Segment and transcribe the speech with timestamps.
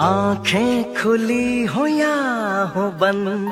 [0.00, 2.14] आँखें खुली हो या
[2.76, 3.48] हो बंद?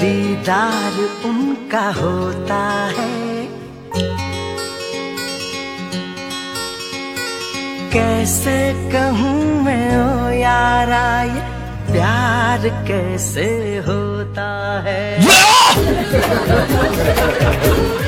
[0.00, 2.62] दीदार उनका होता
[2.98, 3.46] है।
[7.92, 11.40] कैसे कहूँ मैं, ओ यारा, ये
[11.92, 15.20] प्यार कैसे होता है?
[17.90, 17.99] 来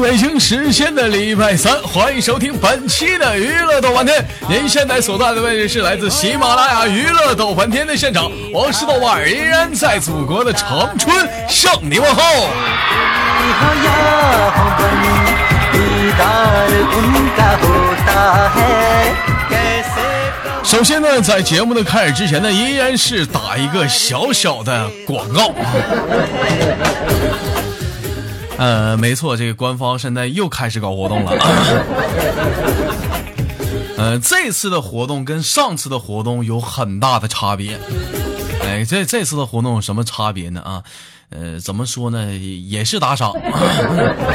[0.00, 4.24] 北京时间的礼拜三，欢迎收听本期的娱乐逗翻天。
[4.48, 11.14] 您现在所在的位置是来自喜马拉雅娱乐逗翻天的现场，我是豆瓣，依然在祖国的长春
[11.48, 12.22] 向你问候。
[20.64, 25.54] 首先呢，在节目的开始之前呢，依然是打一个小小的广告。
[28.62, 31.32] 呃，没错，这个官方现在又开始搞活动了。
[33.98, 37.76] 呃，这次的活动跟上次的活动有很大的差别。
[38.62, 40.60] 哎，这这次的活动有什么差别呢？
[40.60, 40.84] 啊，
[41.30, 42.32] 呃，怎么说呢？
[42.32, 43.32] 也是打赏，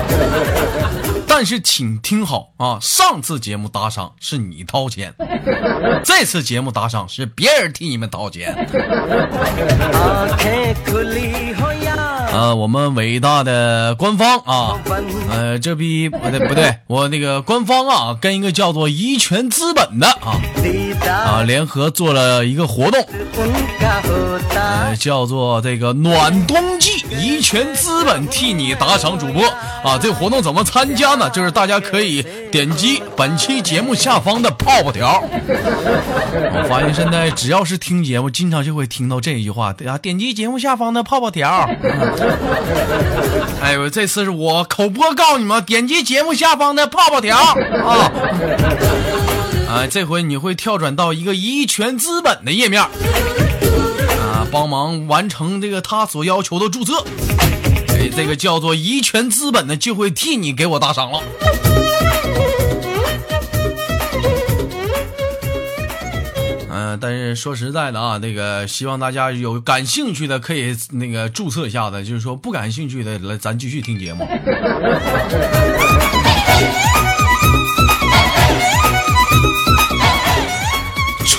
[1.25, 5.13] 但是请听好啊，上次节目打赏是你掏钱，
[6.03, 8.53] 这次节目打赏是别人替你们掏钱。
[12.37, 14.77] 呃我们伟大的官方啊
[15.31, 20.37] 呃这逼不对不对 我那个官方啊跟一个叫做遗泉资本的啊
[21.07, 23.03] 啊联合做了一个活动
[24.99, 29.43] 叫做这个暖冬季遗泉资本替你打赏主播
[29.83, 31.29] 啊这活动怎么参加呢？
[31.31, 35.23] 就是大家可以点击本期节目下方的泡泡条。
[35.27, 41.67] 我发现现在只要是听节目经常就会听到这一句话啊点击节目下方的泡泡条。
[43.61, 48.11] 哎呦，这次是我口播告诉你们，点击节目下方的泡泡条啊。
[49.67, 52.81] 啊， 这回你会跳转到一个怡泉资本的页面。
[52.81, 57.03] 啊，帮忙完成这个他所要求的注册。
[57.89, 61.21] 哎，这个叫做怡泉资本的就会替你给我打赏了。
[66.77, 74.27] 嗯、但是说实在的啊，那个希望大家有感兴趣的可以那个注册一下子，就是说不感兴趣的来咱继续听节目。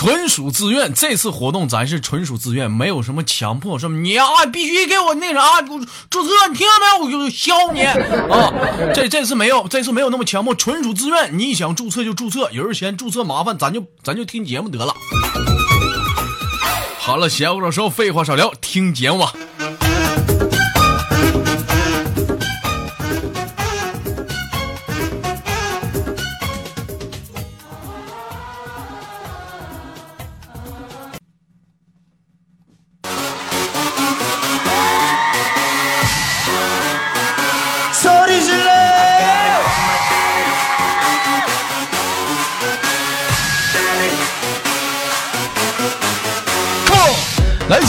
[0.09, 7.21] 纯属自愿，这次活动咱是纯属自愿，没有什么强迫，什么你啊必须给我那啥注注册，你听到没有？
[7.21, 7.83] 我就削你
[8.33, 8.51] 啊！
[8.95, 11.39] 这这次没有，这次没有那么强迫，纯属自愿。
[11.39, 14.95] 你想注册就注册，有人嫌注册麻烦，咱就咱就听节目得了。
[16.99, 19.35] 好了，闲话少说，废话少聊，听节目吧。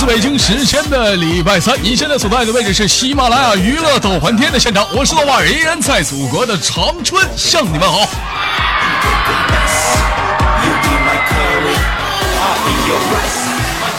[0.09, 8.09] 北京时间的礼拜三，您现在所在的位置是喜马拉雅娱乐逗翻天的现场，我是豆瓣儿，依然在祖国的长春向你们好。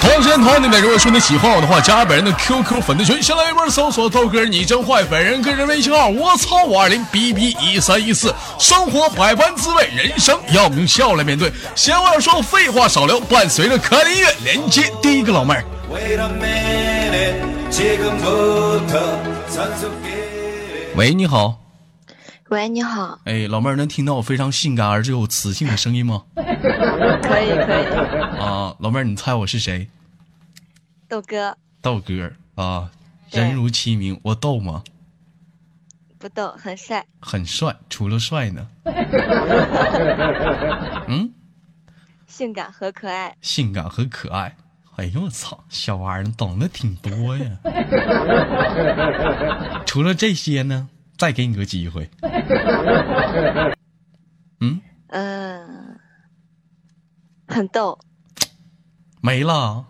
[0.01, 11.53] 同时间同样地点，如果说你喜欢我的话，加本人的 QQ 粉丝群，先来一波搜索豆哥你真坏，本人个人微信号我操五二零 B B 一三一四，生活百般滋味，人生要我们用笑来面对。
[11.77, 15.65] 闲话少说，废话少聊，伴随着可爱的音乐连接第一个老妹儿。
[20.97, 21.61] 喂你好。
[22.51, 23.19] 喂你好。
[23.25, 26.23] 哎老妹儿能听到我非常性感而又磁性的声音吗？
[26.37, 27.85] 可以可以。
[28.39, 29.89] 啊老妹儿你猜我是谁？
[31.09, 31.57] 豆哥。
[31.83, 32.89] 豆哥啊
[33.31, 34.85] 人如其名我逗吗？
[36.21, 37.05] 不逗很帅。
[37.19, 38.65] 很帅除了帅呢？
[41.09, 41.33] 嗯？
[42.29, 43.37] 性感和可爱。
[43.41, 44.55] 性感和可爱。
[45.01, 47.59] 哎呦我操，小玩意儿懂得挺多呀。
[49.87, 52.11] 除了这些呢，再给你个机会。
[54.61, 55.99] 嗯，嗯、
[57.49, 57.99] 很逗，
[59.23, 59.87] 没了。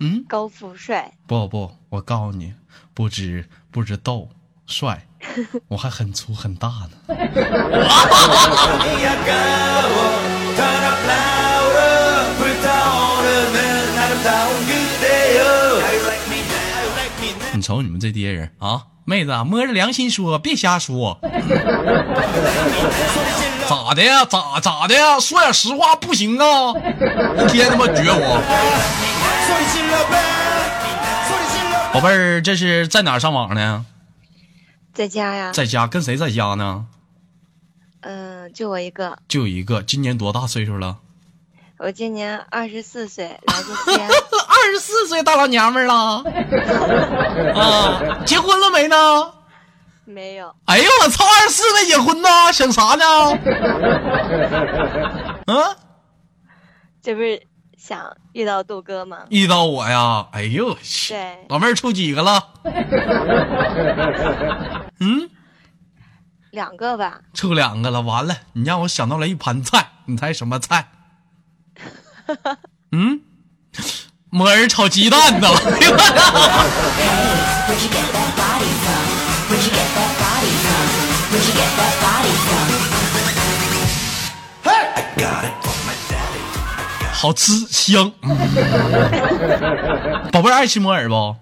[0.00, 2.52] 嗯，高富帅，不不，我告诉你，
[2.92, 4.28] 不止不止逗
[4.66, 5.06] 帅，
[5.68, 6.90] 我还很粗很大呢。
[17.52, 21.18] 你瞅你们这爹人啊，妹子，摸着良心说，别瞎说。
[23.68, 24.24] 咋的呀？
[24.24, 25.18] 咋咋的呀？
[25.18, 26.72] 说点实话不行啊？
[27.42, 28.40] 一天他妈撅我。
[31.92, 33.84] 宝贝儿，这是在哪上网呢？
[34.94, 35.52] 在家呀。
[35.52, 36.86] 在家跟谁在家呢？
[38.00, 39.18] 嗯、就我一个。
[39.26, 40.98] 就一个，今年多大岁数了？
[41.78, 44.08] 我今年二十四岁，来自西安。
[44.10, 46.24] 二十四岁大老娘们儿了。
[47.54, 49.32] 啊，结婚了没呢？
[50.04, 51.24] 没有，哎呦我操！
[51.24, 53.04] 二十四没结婚呢，想啥呢？
[55.46, 55.76] 嗯、
[57.02, 57.42] 这不是
[57.76, 59.18] 想遇到杜哥吗？
[59.28, 60.26] 遇到我呀？
[60.32, 61.12] 哎呦我去！
[61.14, 62.42] 对，老妹儿处几个了？
[64.98, 65.30] 嗯，
[66.50, 67.20] 两个吧。
[67.34, 68.00] 处两个了。
[68.00, 70.88] 完了，你让我想到了一盘菜，你猜什么菜？
[72.92, 73.20] 嗯，
[74.30, 75.48] 木耳炒鸡蛋呢？
[87.12, 88.12] 好吃香。
[90.30, 91.08] 宝贝爱吃木耳？
[91.08, 91.34] 不，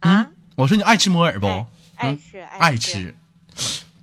[0.00, 0.26] 嗯，
[0.56, 1.38] 我说你爱吃木耳？
[1.38, 1.66] 不
[1.96, 2.40] 爱吃？
[2.58, 3.14] 爱吃？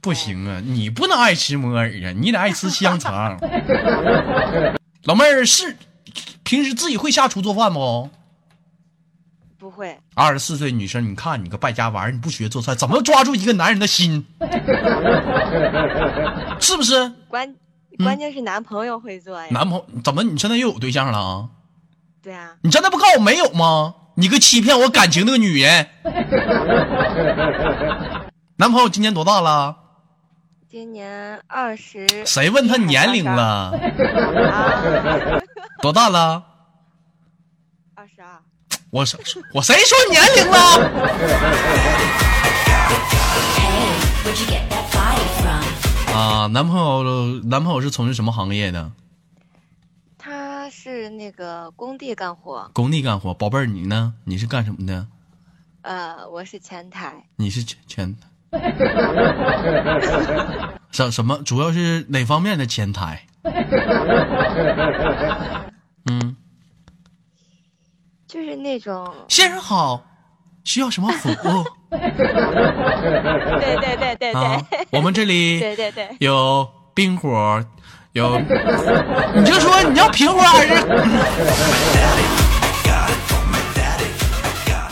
[0.02, 3.40] 不行啊，你不能爱吃木耳啊，你得爱吃香肠。
[5.06, 5.78] 老妹儿是
[6.44, 8.10] 平时自己会下厨做饭不？
[9.58, 14.26] 不会，二十四岁女生，你看你个败家玩意儿，你不学做菜，怎么抓住一个男人的心？
[16.60, 17.12] 是不是？
[17.28, 17.56] 关
[18.04, 19.48] 关键是男朋友会做呀。
[19.50, 21.50] 嗯男朋友怎么你现在又有对象了啊？
[22.22, 23.94] 对啊，你真的不告诉我没有吗？
[24.16, 25.88] 你个欺骗我感情的女人！
[28.58, 29.76] 男朋友今年多大了？
[30.76, 32.26] 今年二十。
[32.26, 33.72] 谁问他年龄了？
[34.52, 35.40] 啊？
[35.82, 36.44] 多大了？
[37.94, 38.38] 二十二。
[38.90, 39.18] 我说
[39.54, 40.58] 我谁说年龄了?
[46.14, 48.92] 啊，男朋友男朋友是从事什么行业的？
[50.18, 53.34] 他是那个工地干活，工地干活。
[53.34, 54.14] 宝贝儿，你呢？
[54.26, 55.08] 你是干什么的？
[55.84, 58.14] 呃，我是前台，你是前前
[60.92, 61.38] 什什么？
[61.46, 63.22] 主要是哪方面的前台？
[66.10, 66.36] 嗯，
[68.28, 70.04] 就是那种，先生好，
[70.64, 72.00] 需要什么服务 对
[73.82, 74.88] 对对对啊对，？
[74.92, 77.62] 我们这里对对对，有冰火，
[78.14, 78.40] 有，
[79.36, 80.76] 你就说你要平火还是？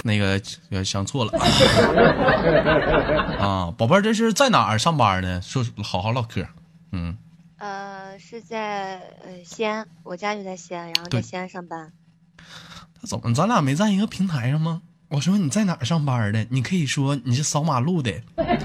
[0.03, 0.39] 那个
[0.69, 1.31] 呃想错了
[3.39, 5.41] 啊，宝贝儿，这是在哪儿上班呢？
[5.41, 6.45] 说好好唠嗑。
[6.91, 7.17] 嗯，
[7.57, 11.91] 呃，是在呃西安，我家就在西安，然后在西安上班。
[12.38, 14.81] 他怎么咱俩没在一个平台上吗？
[15.09, 16.45] 我说你在哪儿上班的？
[16.49, 18.11] 你可以说你是扫马路的，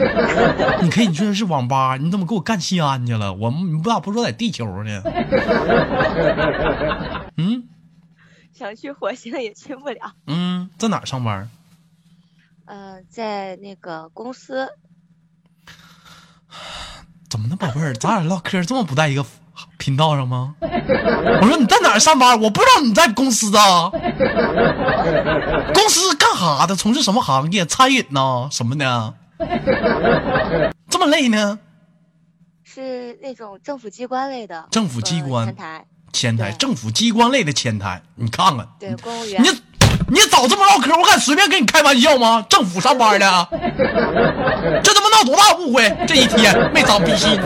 [0.82, 3.32] 你可以说是网吧，你怎么给我干西安去了？
[3.34, 5.02] 我们你不咋不说在地球呢？
[7.36, 7.64] 嗯
[8.58, 10.12] 想去火星也去不了。
[10.26, 11.48] 嗯，在哪儿上班？
[12.66, 14.68] 呃，在那个公司，
[17.30, 19.24] 怎么呢，宝贝儿，咱俩唠嗑这么不在一个
[19.78, 20.56] 频道上吗？
[20.60, 22.38] 我说你在哪儿上班？
[22.40, 23.90] 我不知道你在公司啊。
[23.90, 26.74] 公司干啥的？
[26.74, 27.64] 从事什么行业？
[27.64, 28.48] 餐饮呢？
[28.50, 29.14] 什么的？
[30.90, 31.60] 这么累呢？
[32.64, 34.66] 是那种政府机关类的。
[34.70, 39.48] 政府机关前台，前台，政府机关类的前台，你看看，对，公务员你。
[40.10, 42.40] 你早这么唠嗑，我敢随便跟你开玩笑吗？
[42.48, 43.48] 政府上班的，
[44.82, 45.92] 这他妈闹多大误会？
[46.06, 47.28] 这一天没长鼻心。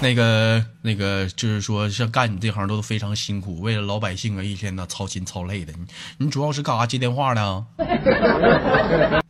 [0.00, 5.72] 那个那个，就是说，像干你这行都非常辛苦，为了老百姓啊，一天呢操心操累的。
[5.72, 5.86] 你
[6.18, 7.64] 你主要是干啥接电话的？
[7.78, 9.22] 嗯，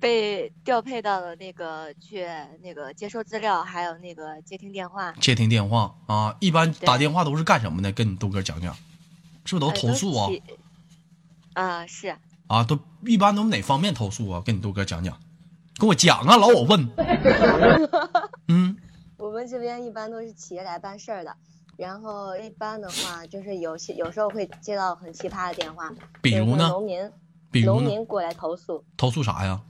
[0.00, 2.26] 被调配到了那个去
[2.62, 5.12] 那个接收资料，还有那个接听电话。
[5.20, 7.92] 接听电话啊，一般打电话都是干什么的？
[7.92, 8.74] 跟你豆哥讲讲，
[9.44, 10.28] 是不是都呃投诉啊？
[10.28, 10.42] 起
[11.52, 12.16] 啊、是
[12.46, 14.42] 啊，都一般都哪方面投诉啊？
[14.44, 15.20] 跟你豆哥讲讲，
[15.76, 16.88] 跟我讲啊，老我问。
[18.48, 18.76] 嗯，
[19.18, 21.36] 我们这边一般都是企业来办事儿的，
[21.76, 25.92] 然后一般的话就是有些有时候会接到很奇葩的电话，
[26.22, 26.68] 比如呢？
[26.68, 27.12] 农民
[27.50, 27.66] 比如？
[27.66, 29.60] 农民过来投诉，投诉啥呀？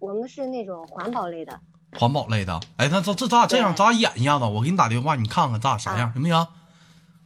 [0.00, 1.58] 就我们是那种环保类的，
[1.92, 2.60] 环保类的。
[2.76, 6.46] 哎，那这这咱俩这样，对咱俩演一下子，我给你打电话，你看看咱俩啥样，啊行不行？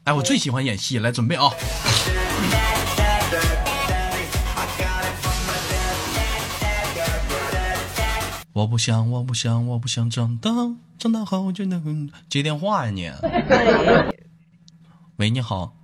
[0.04, 1.50] 哎，我最喜欢演戏，来准备啊！
[8.54, 10.50] 我不想，我不想，我不想长大，
[10.98, 13.06] 长大后就能接电话呀你。
[13.06, 14.10] 哎，
[15.16, 15.74] 喂，你好，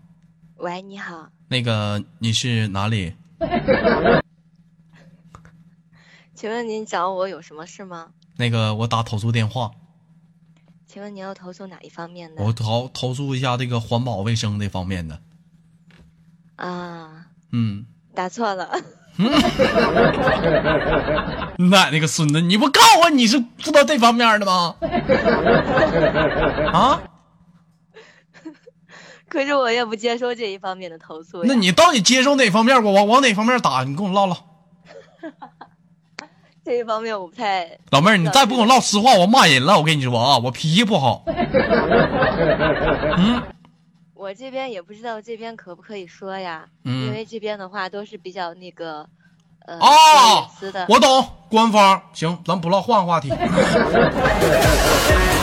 [0.57, 3.15] 喂，你好，那个你是哪里？
[6.39, 8.11] 请问您找我有什么事吗？
[8.37, 9.73] 那个我打投诉电话，
[10.87, 12.45] 请问您要投诉哪一方面的？
[12.45, 15.21] 我投投诉一下这个环保卫生这方面的。
[16.55, 18.71] 啊，嗯，打错了，
[21.57, 24.77] 你奶奶个孙子，你不告诉我你是知道这方面的吗？
[26.73, 27.03] 啊？
[29.29, 31.45] 可是我也不接受这一方面的投诉呀。
[31.49, 32.81] 那你到底接受哪方面？
[32.81, 33.83] 我往往哪方面打？
[33.83, 34.37] 你跟我唠唠。
[36.69, 39.79] 这一方面我不太，老妹儿，你再不跟我唠实话，我骂人了。
[39.79, 41.25] 我跟你说啊，我脾气不好。
[43.17, 43.43] 嗯
[44.15, 49.09] 我这边也不知道这边可不可以说呀，嗯因为这边的话都是比较那个，
[49.65, 50.85] 呃，啊有隐私的。
[50.91, 53.33] 我懂，官方行，咱不唠，换个话题。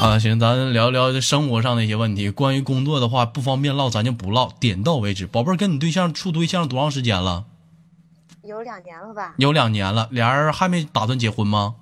[0.00, 2.30] 啊，行，咱聊聊这生活上的一些问题。
[2.30, 5.26] 关于工作的话，不方便唠，咱就不唠，点到为止。
[5.26, 7.46] 宝贝儿，跟你对象处对象多长时间了？
[8.44, 11.74] 有两年了吧，有两年了，俩人还没打算结婚吗？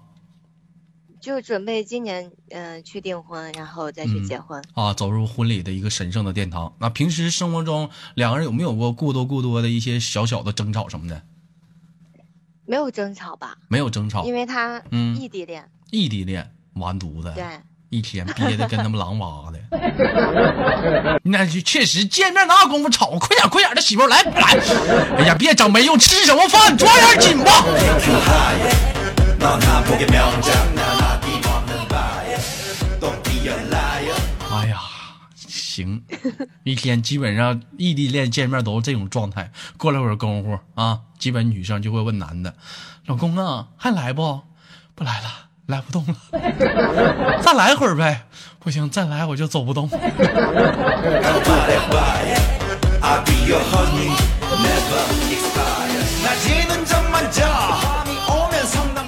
[1.20, 4.64] 就准备今年嗯、呃去订婚，然后再去结婚。
[4.72, 6.72] 啊，走入婚礼的一个神圣的殿堂。
[6.78, 11.22] 那平时生活中，两个人有没有过过多过多的一些小小的争吵什么的？
[12.64, 13.58] 没有争吵吧？
[13.68, 17.44] 没有争吵因，为他嗯异地恋，异地恋，完犊子，对，
[17.88, 24.58] 一天憋的跟他们狼娃的， 那确实见面哪有功夫吵，快点快点的媳妇来来，
[25.18, 27.64] 哎呀别整没用，吃什么饭抓点紧吧。
[34.50, 34.80] 哎呀，
[35.36, 36.02] 行，
[36.64, 42.54] 一天基本上异地恋见面都是这种状态，过了会儿功夫啊，基本女生就会问男的，
[43.06, 44.40] 老公啊还来不？
[44.96, 45.45] 不来了。
[45.66, 46.14] 来不动了，
[47.42, 48.22] 再来会儿呗，
[48.60, 49.90] 不行再来我就走不动。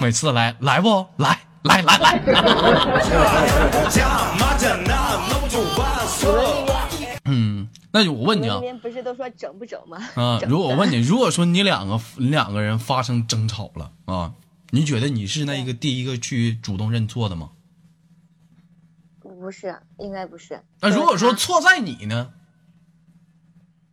[0.01, 2.21] 每次来来不来来来来。
[7.31, 9.99] 嗯，那就我问你啊，不是都说整不整吗？
[10.15, 14.33] 啊， 如果我问你，如果说你两个你两个人发生争吵了啊。
[14.71, 17.51] 你觉得你是那一个第一个去主动认错的吗？
[19.21, 20.61] 不是，应该不是。
[20.81, 22.33] 那如果说错在你呢？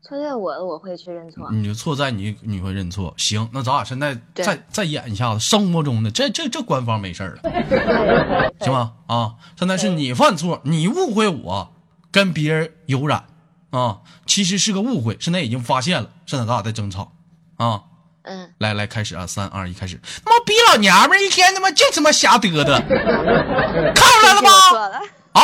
[0.01, 1.51] 错在我，我会去认错。
[1.51, 3.13] 你就错在你你会认错。
[3.17, 8.93] 行，那咱俩现在再再演一下子生活中的，这这这官方没事儿了， 行吗？
[9.07, 11.73] 啊，现在是你犯错，你误会我
[12.11, 13.25] 跟别人有染
[13.71, 17.13] 啊，其实是个误会，现在已经发现了，现在咱俩在争吵
[17.55, 17.83] 啊。
[18.25, 19.25] 嗯，来来，开始啊！
[19.27, 19.99] 三二一，开始！
[20.25, 22.65] 他妈逼老娘们儿一天他妈净他妈瞎嘚嘚，
[23.93, 24.87] 看出来了对不起我错吗？
[24.89, 24.99] 了。
[25.33, 25.41] 啊！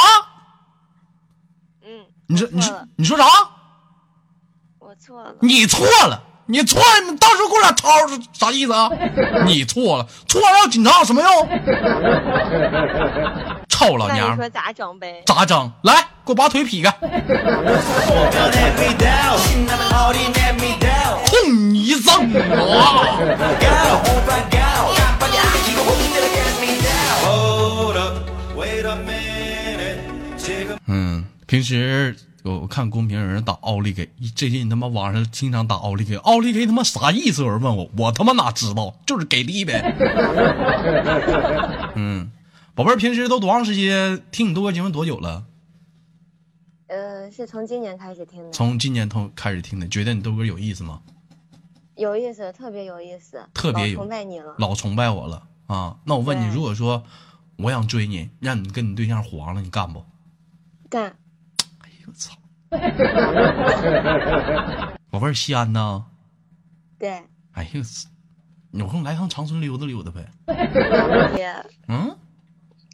[1.83, 3.23] 嗯，你说你说你说啥？
[4.79, 5.35] 我错了。
[5.41, 8.89] 你错了，你错了，你到时候给我俩掏是啥意思啊？
[9.45, 11.49] 你错了，错了要警察有什么用？
[13.69, 15.21] 臭老娘们说咋整呗？
[15.25, 15.71] 咋整？
[15.83, 15.93] 来，
[16.25, 16.91] 给我把腿劈开，
[21.91, 22.25] 你送。
[30.85, 37.41] 嗯，平时我看公屏有人打奥利给，最近他妈网上经常打奥利给，奥利给他妈啥意思？
[37.41, 39.93] 有人问我，我他妈哪知道，就是给力呗。
[41.95, 42.31] 嗯，
[42.73, 44.89] 宝贝，平时都多长时间听你豆哥节目？
[44.89, 45.43] 多久了？
[46.87, 49.85] 呃，是从今年开始听的，从今年头开始听的。
[49.89, 51.01] 觉得你豆哥有意思吗？
[52.01, 54.55] 有意思，特别有意思，特别有老崇拜你了。
[54.57, 55.99] 老崇拜我了啊！
[56.05, 57.03] 那我问你，如果说
[57.57, 60.03] 我想追你，让你跟你对象黄了，你干不？
[60.89, 61.15] 干，
[61.79, 62.35] 哎呦我操！
[65.11, 66.05] 宝贝儿西安呢？
[66.97, 67.81] 对，哎呦，
[68.71, 70.27] 有空来趟长春溜达溜达呗。
[71.37, 72.17] 也嗯，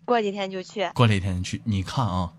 [0.05, 0.89] 过几天 就去。
[0.93, 1.61] 过几天去。
[1.63, 2.33] 你看啊，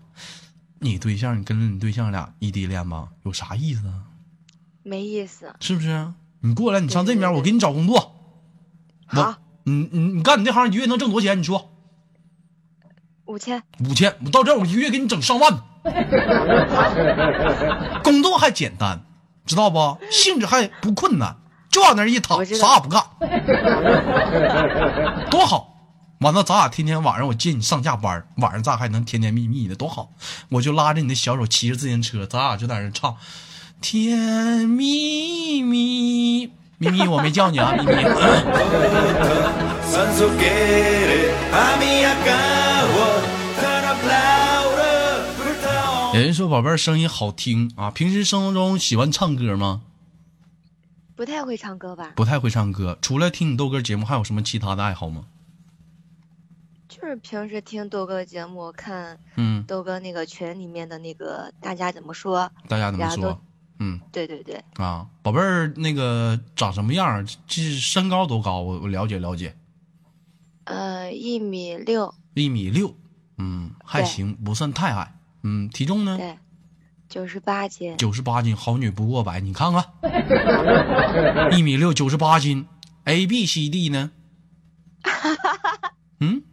[0.79, 4.03] 你对象，你跟着你对象俩异地恋吧，有啥意思啊？
[4.83, 5.53] 没意思。
[5.59, 6.13] 是不是？
[6.41, 8.15] 你过来，你上这边，我给你找工作。
[9.63, 11.37] 你你你干你这行一个月能挣多少钱？
[11.39, 11.69] 你说
[13.25, 15.59] 五千，五千，我到这儿我一个月给你整上万。
[18.03, 19.01] 工作还简单，
[19.45, 19.97] 知道不？
[20.11, 21.37] 性质还不困难，
[21.69, 23.01] 就往那一躺，啥也不干，
[25.29, 25.67] 多好。
[26.19, 30.11] 完了，咱俩天天晚上我接你上下班，晚上咱还能甜甜蜜蜜的，多好。
[30.49, 33.11] 我就拉着你的小手，骑着自行车，咱俩就在那唱
[33.81, 38.03] 《甜蜜蜜，咪咪，我没叫你啊，咪咪。
[46.13, 49.81] 有人说宝贝声音好听啊，平时生活中喜欢唱歌吗？
[51.15, 52.11] 不太会唱歌吧？
[52.15, 55.23] 不太会唱歌，除了听你豆哥节目，还有什么其他的爱好吗？
[56.89, 63.41] 就是平时听豆哥节目，看嗯豆哥那个群里面的那个大家怎么说，大家怎么说？
[63.79, 63.99] 嗯。
[64.11, 67.25] 对对对，啊，宝贝儿那个长什么样？
[67.47, 68.61] 这身高多高？
[68.61, 69.55] 我我了解了解，
[70.65, 72.95] 呃，一米六，一米六，
[73.37, 75.15] 嗯，还行，不算太矮。
[75.43, 76.17] 嗯，体重呢？
[76.17, 76.37] 对，
[77.07, 79.85] 九十八斤，九十八斤，好女不过百，你看看，
[81.57, 82.67] 一米六，九十八斤
[83.05, 84.11] ，A B C D 呢？
[86.19, 86.43] 嗯，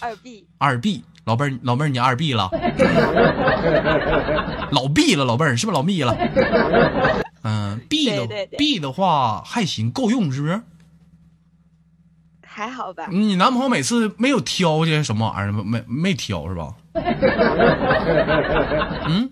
[0.00, 2.50] 二 B，二 B，老妹儿，老妹儿，你二 B 了，
[4.72, 6.12] 老 B 了，老妹儿是不是老 B 了？
[7.44, 10.60] 嗯，B 的对对对 B 的话还行，够用是不是？
[12.42, 13.06] 还好吧？
[13.12, 16.74] 你男朋友每次没有挑些什么玩意儿，没没挑是吧？
[19.06, 19.30] 嗯，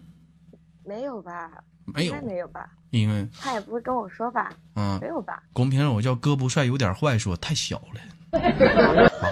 [0.86, 1.50] 没有吧？
[1.84, 2.64] 没有应该，没有吧？
[2.90, 4.50] 因为他也不会跟我说吧？
[4.76, 5.42] 嗯没，有吧？
[5.52, 8.00] 公屏上我叫哥不帅有点坏，说太小了。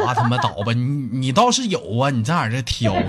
[0.07, 2.11] 拉，他妈倒吧，你你倒是有啊。
[2.11, 2.49] 你在哪？
[2.49, 3.03] 这挑呢？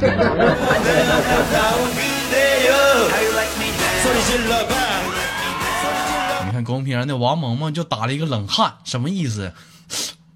[6.45, 9.53] 你看公屏上那王萌萌就打了一个冷汗，什么意思？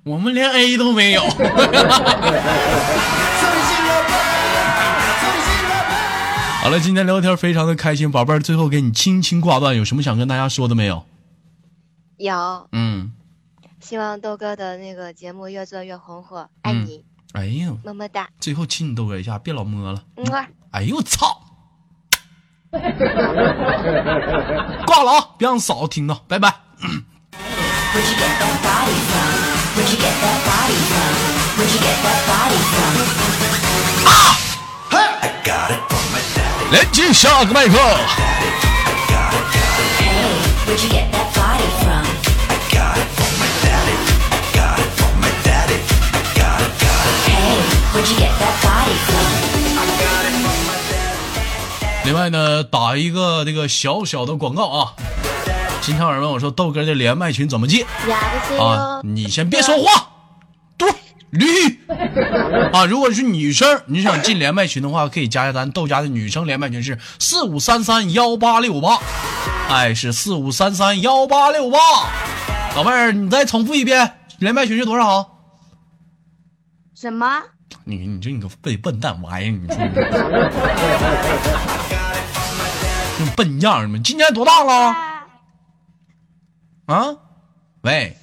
[0.03, 1.21] 我们连 a 都没有。
[6.61, 9.75] 好了，今天聊天非常的开心，宝贝儿，最后给你轻轻挂断。
[9.75, 10.75] 有什么想跟大家说的？
[10.75, 11.03] 没有，
[12.17, 13.11] 有嗯。
[13.81, 20.03] 希望豆哥的那个节目越做越红火，爱嗯你，哎呀，么么哒，最后亲你豆哥一下，别老摸了。
[20.71, 21.41] 哎呦我操！
[24.85, 26.47] 挂了啊，别让嫂子听到，拜拜。
[26.79, 29.27] Where'd you get that body from?
[29.75, 31.11] Where'd you get that body from?
[31.57, 32.93] Where'd you get that body from?
[35.21, 37.73] I got it from my daddy 连接下个麦克。
[39.99, 40.31] Hey,
[52.03, 54.93] 另外呢，打一个这个小小的广告啊。
[55.81, 57.83] 经常有人问我说豆哥的连麦群怎么进
[58.59, 59.01] 啊？
[59.03, 60.09] 你先别说话，
[60.77, 60.85] 嘟
[61.31, 61.45] 驴
[62.71, 62.85] 啊！
[62.85, 68.99] 如果是女生，你想进连麦群的话，可以加下咱豆家的女生连麦群是四五三三幺八六八，
[69.69, 71.79] 哎，是四五三三幺八六八。
[72.75, 75.39] 老妹儿，你再重复一遍，连麦群是多少？
[76.95, 77.41] 什么？
[77.83, 79.75] 你你这你个笨笨蛋玩意儿，你说
[83.19, 84.95] 你这笨样儿，你今年多大了？
[86.87, 87.15] 啊？
[87.81, 88.17] 喂，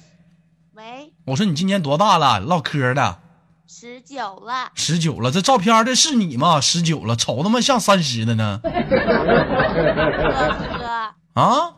[0.73, 2.39] 喂，我说你今年多大了？
[2.39, 3.19] 唠嗑的，
[3.67, 6.61] 十九了，十九了，这照片这是你吗？
[6.61, 8.61] 十九了，瞅他妈像三十的呢。
[8.63, 8.69] 呵
[10.79, 11.73] 呵啊，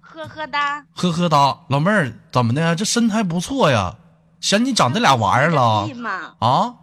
[0.00, 2.74] 呵呵哒，呵呵哒，老妹儿怎么的？
[2.74, 3.96] 这身材不错呀，
[4.40, 5.88] 嫌你长这俩玩意儿了，
[6.38, 6.74] 啊？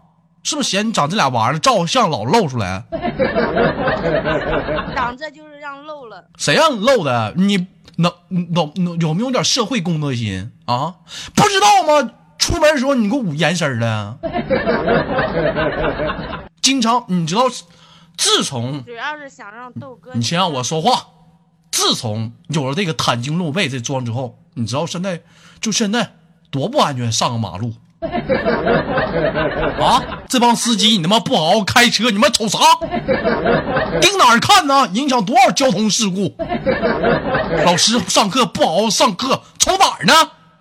[0.43, 2.84] 是不是嫌你长这俩玩意儿，照相老露出来？
[4.95, 6.25] 长这就是让露了。
[6.38, 7.34] 谁让你露的？
[7.36, 10.95] 你能能能有没有点社会公德心啊？
[11.34, 12.12] 不知道吗？
[12.38, 14.17] 出门的时候你给我捂严丝儿的，
[16.62, 17.43] 经常你知道，
[18.17, 21.08] 自从主要是想让豆哥你先让我说话，
[21.71, 25.21] 自从有了这个袒胸露背这装之后，你知道现在
[25.62, 26.15] 就现在
[26.51, 27.73] 多不安全，上个马路。
[29.79, 30.03] 啊！
[30.27, 32.57] 这帮司机，你他妈不好好开车，你们瞅啥？
[34.01, 34.87] 盯哪儿看呢？
[34.93, 36.35] 影响多少交通事故？
[37.65, 40.13] 老师上课不好好上课，瞅哪儿呢？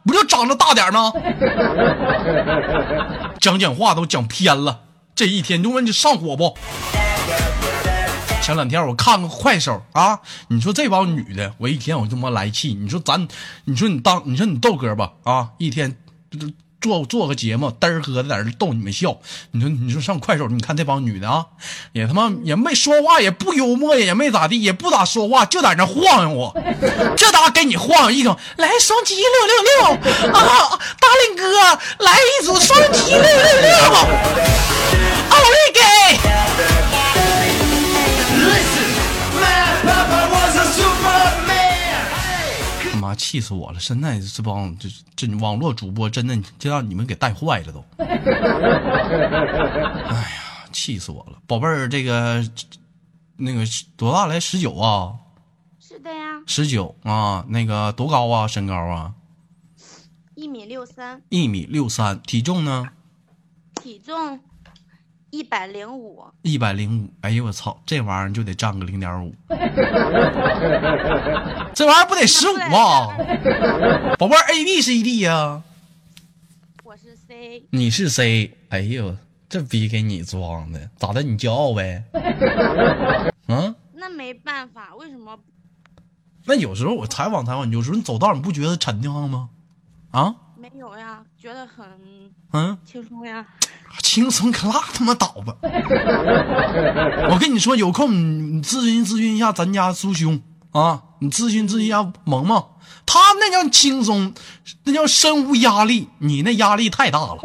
[0.04, 1.12] 不就长得大点吗？
[3.40, 4.80] 讲讲话都讲偏了，
[5.14, 6.56] 这一天就问你上火不？
[8.42, 12.74] 前两天我看个快手啊，你说这帮女的，我一天我他妈来气。
[12.74, 13.28] 你说咱，
[13.64, 15.96] 你说你当，你说你豆哥吧啊，一天
[16.82, 19.16] 做做个节目，嘚儿呵的在这逗你们笑。
[19.52, 21.46] 你说你说上快手，你看这帮女的啊，
[21.92, 26.54] 也他妈也没说话，也不幽默，也没咋地，也不咋说话，就在那晃悠我。
[27.16, 31.44] 这搭给你晃悠一种，来双击六六六啊，大林哥
[32.04, 33.72] 来一组双击六六六，
[35.30, 37.11] 奥利给！
[42.92, 43.80] 他妈气死我了！
[43.80, 47.82] 现在这帮这这网络主播真的就让你们给带坏了都。
[47.96, 48.04] 哎
[50.20, 50.28] 呀，
[50.72, 51.38] 气死我了！
[51.46, 52.44] 宝贝儿，这个
[53.36, 53.64] 那个
[53.96, 54.38] 多大来？
[54.38, 55.14] 十九啊，
[55.80, 58.46] 是的呀，十九啊，那个多高啊？
[58.46, 59.14] 身高啊？
[60.34, 62.90] 一米六三，一米六三，体重呢？
[63.82, 64.38] 体重
[65.32, 69.34] 一百零五，一百零五，哎呦我操，这玩意儿就得占个零点五，
[71.74, 73.16] 这玩意儿不得十五啊？
[74.18, 75.62] 宝贝儿，A B C D 呀、
[76.84, 79.16] 我是 C，你是 C，哎呦，
[79.48, 81.22] 这逼给你装的，咋的？
[81.22, 82.04] 你骄傲呗？
[83.48, 85.38] 嗯， 那没办法，为什么
[86.44, 89.48] 那有时候我采访采访，有时候你走道你不觉得沉的慌吗？
[90.10, 91.24] 啊，没有呀？
[91.38, 91.86] 觉得很
[92.52, 93.46] 嗯，轻松呀。
[94.00, 95.56] 轻松可拉他妈倒吧！
[97.30, 100.40] 我跟你说，有空你你咨询咨询一下咱家苏兄
[100.72, 102.64] 啊，你咨询咨询一下萌萌，
[103.04, 104.32] 他那叫轻松，
[104.84, 107.36] 那叫身无压力，你那压力太大了，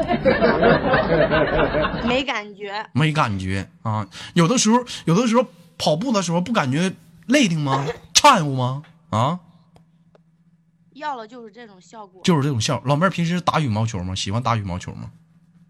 [2.08, 4.08] 没感觉，没感觉啊。
[4.34, 5.46] 有的时候，有的时候
[5.78, 6.94] 跑步的时候不感觉
[7.28, 7.86] 累挺吗？
[8.14, 8.84] 颤乎吗？
[9.10, 9.40] 啊，
[10.94, 12.22] 要了就是这种效果。
[12.24, 12.82] 就是这种效。
[12.86, 14.16] 老妹儿平时打羽毛球吗？
[14.16, 15.12] 喜欢打羽毛球吗？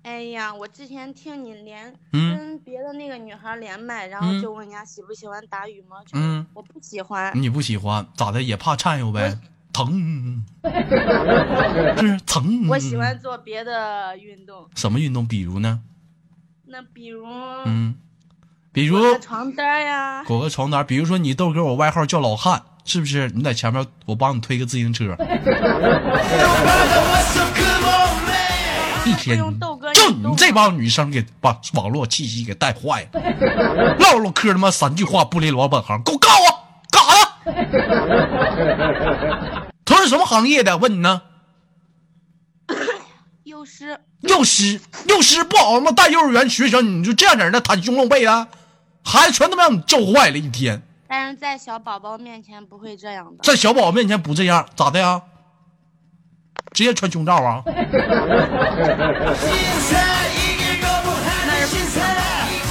[0.08, 7.30] 哎呀，我之前听你连嗯跟别的那个女孩连麦，然后嗯就问人家喜不喜欢打羽毛球，嗯我不喜欢。
[7.36, 8.42] 你不喜欢咋的？
[8.42, 9.38] 也怕颤悠呗？
[9.74, 12.68] 疼， 是疼。
[12.70, 15.28] 我喜欢做别的运动，什么运动？
[15.28, 15.82] 比如呢？
[16.68, 17.26] 那比如
[17.66, 17.94] 嗯，
[18.72, 23.30] 比如床单呀，裹个床单，比如说你豆哥，我外号叫老汉，是不是？
[23.36, 25.16] 你在前面，我帮你推个自行车，
[29.08, 29.38] 一天
[29.94, 36.60] 就你你这帮女生给把网络气息给带坏了，唠唠嗑他妈三句话不离老本行，给我告我
[36.92, 37.30] 干啥呀？
[39.86, 40.78] 他是什么行业的？
[40.78, 41.22] 问你呢？
[43.44, 48.48] 幼师幼师，幼师不好他妈带幼儿园学生，你就这样式的袒胸露背的，
[49.04, 50.82] 孩子全他妈让你教坏了一天。
[51.08, 53.42] 但是在小宝宝面前不会这样的。
[53.42, 55.22] 在小宝宝面前不这样，咋的呀？
[56.78, 57.64] 直接穿胸罩啊？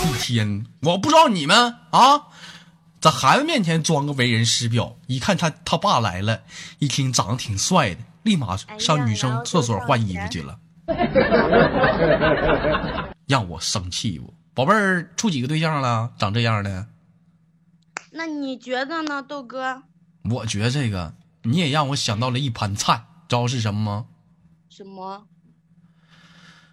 [0.05, 2.29] 一天，我不知道你们啊，
[3.01, 6.43] 在孩子面前装个为人师表，一看他他爸来了，
[6.79, 10.57] 一听长得挺帅的，立马上女生厕所换衣服去了，
[13.27, 14.33] 让我生气不？
[14.55, 16.13] 宝贝儿处几个对象了？
[16.17, 16.87] 长这样的？
[18.13, 19.83] 那你觉得呢，豆哥？
[20.31, 24.07] 我觉得这个你也让我想到了一盘菜，知道是什么吗？
[24.69, 25.27] 什么？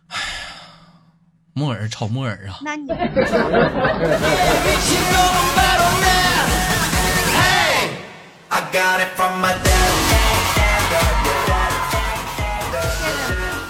[0.09, 0.23] 哎呀
[1.53, 2.59] 木耳炒木耳啊！
[2.63, 2.87] 那你.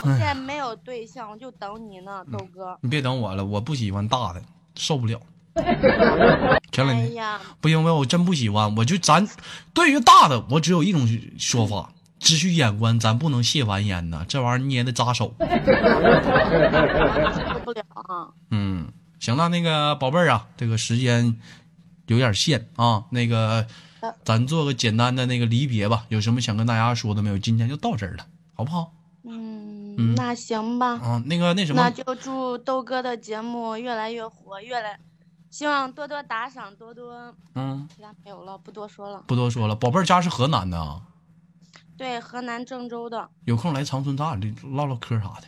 [0.03, 2.77] 现在没有对象，我就等你呢，豆哥。
[2.81, 4.41] 你别等我了，我不喜欢大的，
[4.75, 5.19] 受不了。
[6.71, 9.27] 前两天哎呀，不因为我真不喜欢，我就咱
[9.73, 11.91] 对于大的，我只有一种说法：
[12.23, 15.35] 只许眼观，咱不能亵玩焉呐，这玩意儿你也得扎手。
[15.37, 15.45] 受
[17.65, 18.29] 不了啊！
[18.49, 18.87] 嗯，
[19.19, 21.35] 行了，那个宝贝儿啊，这个时间
[22.07, 23.67] 有点限啊，那个
[23.99, 26.05] 呃咱做个简单的那个离别吧。
[26.07, 27.37] 有什么想跟大家说的没有？
[27.37, 28.93] 今天就到这儿了，好不好？
[29.25, 30.93] 嗯，嗯那行吧。
[30.93, 34.97] 啊，那个那什么，那就祝豆哥的节目越来越火，越来，
[35.49, 37.35] 希望多多打赏，多多。
[37.55, 39.21] 嗯，其他没有了，不多说了。
[39.27, 41.01] 不多说了，宝贝儿家是河南的啊，
[41.97, 45.43] 对，河南郑州的，有空来长春，咱俩唠唠嗑啥的。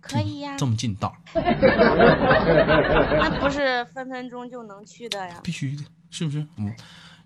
[0.00, 0.66] 可以呀这。
[0.66, 5.40] 么近道， 那不是分分钟就能去的呀。
[5.44, 6.44] 必须的，是不是？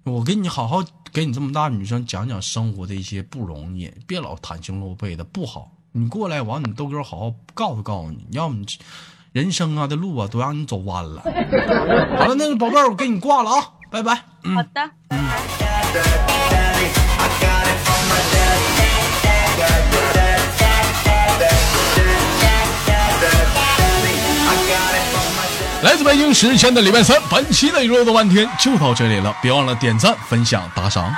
[0.05, 5.73] 我我给你好好给你这么大女生讲讲生活的一些不容易，别老袒胸露背的，不好。
[5.93, 8.67] 你过来完，你豆哥好好告诉告诉你，要么你
[9.33, 11.23] 人生啊的路啊都让你走弯了。
[11.23, 14.23] 好了，那个宝贝儿，我给你挂了啊，拜拜。
[14.45, 14.71] 嗯好的，
[15.09, 15.17] 拜拜。
[16.51, 16.56] I
[25.83, 31.15] 来自北京时间的礼拜三，本期的娱乐多半天就到这里了，别忘了点赞、分享、打赏。